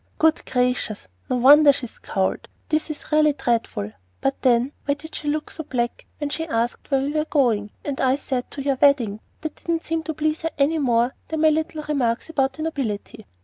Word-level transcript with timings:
"Good 0.17 0.45
gracious! 0.51 1.07
No 1.29 1.37
wonder 1.37 1.71
she 1.71 1.85
scowled! 1.85 2.47
This 2.69 2.89
is 2.89 3.11
really 3.11 3.33
dreadful. 3.33 3.91
But 4.19 4.41
then 4.41 4.71
why 4.85 4.95
did 4.95 5.13
she 5.13 5.27
look 5.27 5.51
so 5.51 5.63
black 5.63 6.07
when 6.17 6.31
she 6.31 6.47
asked 6.47 6.89
where 6.89 7.03
we 7.03 7.11
were 7.13 7.25
going, 7.25 7.69
and 7.85 8.01
I 8.01 8.15
said 8.15 8.49
to 8.49 8.63
your 8.63 8.79
wedding? 8.81 9.19
That 9.41 9.57
didn't 9.57 9.83
seem 9.83 10.01
to 10.01 10.15
please 10.15 10.41
her 10.41 10.49
any 10.57 10.79
more 10.79 11.13
than 11.27 11.41
my 11.41 11.51
little 11.51 11.83
remarks 11.83 12.31
about 12.31 12.53
the 12.53 12.63
nobility." 12.63 13.27